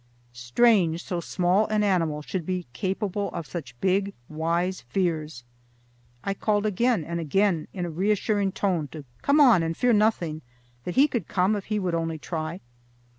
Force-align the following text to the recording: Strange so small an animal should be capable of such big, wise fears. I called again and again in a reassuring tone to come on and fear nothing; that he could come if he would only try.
Strange 0.33 1.03
so 1.03 1.19
small 1.19 1.67
an 1.67 1.83
animal 1.83 2.23
should 2.23 2.43
be 2.43 2.65
capable 2.73 3.29
of 3.33 3.45
such 3.45 3.79
big, 3.81 4.15
wise 4.29 4.81
fears. 4.81 5.43
I 6.23 6.33
called 6.33 6.65
again 6.65 7.03
and 7.03 7.19
again 7.19 7.67
in 7.71 7.85
a 7.85 7.89
reassuring 7.91 8.53
tone 8.53 8.87
to 8.93 9.05
come 9.21 9.39
on 9.39 9.61
and 9.61 9.77
fear 9.77 9.93
nothing; 9.93 10.41
that 10.85 10.95
he 10.95 11.07
could 11.07 11.27
come 11.27 11.55
if 11.55 11.65
he 11.65 11.77
would 11.77 11.93
only 11.93 12.17
try. 12.17 12.61